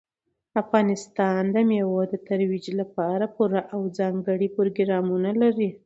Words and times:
افغانستان 0.61 1.41
د 1.55 1.55
مېوو 1.69 1.99
د 2.11 2.15
ترویج 2.27 2.65
لپاره 2.81 3.25
پوره 3.35 3.61
او 3.73 3.81
ځانګړي 3.97 4.47
پروګرامونه 4.55 5.29
لري. 5.41 5.69